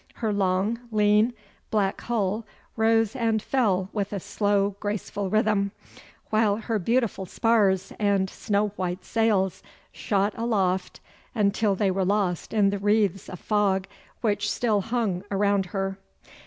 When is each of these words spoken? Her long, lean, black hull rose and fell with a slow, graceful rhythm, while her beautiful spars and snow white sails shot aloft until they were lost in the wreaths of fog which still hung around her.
Her 0.15 0.33
long, 0.33 0.79
lean, 0.91 1.31
black 1.69 2.01
hull 2.01 2.43
rose 2.75 3.15
and 3.15 3.39
fell 3.39 3.91
with 3.93 4.11
a 4.11 4.19
slow, 4.19 4.71
graceful 4.79 5.29
rhythm, 5.29 5.69
while 6.31 6.55
her 6.55 6.79
beautiful 6.79 7.27
spars 7.27 7.93
and 7.99 8.27
snow 8.27 8.69
white 8.69 9.05
sails 9.05 9.61
shot 9.91 10.33
aloft 10.35 11.01
until 11.35 11.75
they 11.75 11.91
were 11.91 12.03
lost 12.03 12.51
in 12.51 12.71
the 12.71 12.79
wreaths 12.79 13.29
of 13.29 13.39
fog 13.39 13.85
which 14.21 14.49
still 14.49 14.81
hung 14.81 15.23
around 15.29 15.67
her. 15.67 15.99